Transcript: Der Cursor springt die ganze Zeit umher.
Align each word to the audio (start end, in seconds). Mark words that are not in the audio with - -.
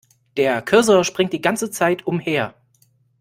Der 0.35 0.63
Cursor 0.63 1.03
springt 1.03 1.31
die 1.31 1.41
ganze 1.43 1.69
Zeit 1.69 2.07
umher. 2.07 2.55